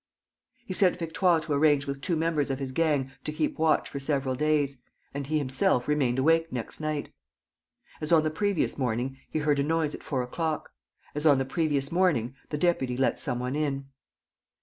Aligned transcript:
He 0.65 0.73
sent 0.73 0.97
Victoire 0.97 1.41
to 1.41 1.53
arrange 1.53 1.85
with 1.85 2.01
two 2.01 2.15
members 2.15 2.49
of 2.49 2.57
his 2.57 2.71
gang 2.71 3.11
to 3.23 3.31
keep 3.31 3.59
watch 3.59 3.87
for 3.87 3.99
several 3.99 4.33
days. 4.33 4.77
And 5.13 5.27
he 5.27 5.37
himself 5.37 5.87
remained 5.87 6.17
awake 6.17 6.51
next 6.51 6.79
night. 6.79 7.13
As 8.01 8.11
on 8.11 8.23
the 8.23 8.31
previous 8.31 8.79
morning, 8.79 9.19
he 9.29 9.37
heard 9.37 9.59
a 9.59 9.63
noise 9.63 9.93
at 9.93 10.01
four 10.01 10.23
o'clock. 10.23 10.71
As 11.13 11.27
on 11.27 11.37
the 11.37 11.45
previous 11.45 11.91
morning, 11.91 12.33
the 12.49 12.57
deputy 12.57 12.97
let 12.97 13.19
some 13.19 13.37
one 13.39 13.55
in. 13.55 13.89